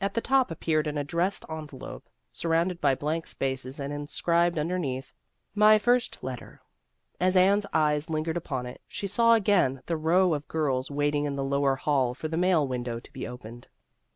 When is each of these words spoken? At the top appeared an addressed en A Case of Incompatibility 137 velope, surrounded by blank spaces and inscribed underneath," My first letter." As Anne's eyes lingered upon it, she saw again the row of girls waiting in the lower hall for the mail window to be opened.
At 0.00 0.14
the 0.14 0.20
top 0.20 0.52
appeared 0.52 0.86
an 0.86 0.96
addressed 0.96 1.44
en 1.50 1.56
A 1.56 1.58
Case 1.62 1.72
of 1.72 1.74
Incompatibility 1.74 2.46
137 2.48 2.54
velope, 2.54 2.54
surrounded 2.62 2.80
by 2.80 2.94
blank 2.94 3.26
spaces 3.26 3.80
and 3.80 3.92
inscribed 3.92 4.58
underneath," 4.60 5.12
My 5.64 5.76
first 5.76 6.22
letter." 6.22 6.62
As 7.18 7.34
Anne's 7.36 7.66
eyes 7.72 8.08
lingered 8.08 8.36
upon 8.36 8.66
it, 8.66 8.80
she 8.86 9.08
saw 9.08 9.34
again 9.34 9.82
the 9.86 9.96
row 9.96 10.34
of 10.34 10.46
girls 10.46 10.92
waiting 10.92 11.24
in 11.24 11.34
the 11.34 11.42
lower 11.42 11.74
hall 11.74 12.14
for 12.14 12.28
the 12.28 12.36
mail 12.36 12.64
window 12.64 13.00
to 13.00 13.12
be 13.12 13.26
opened. 13.26 13.66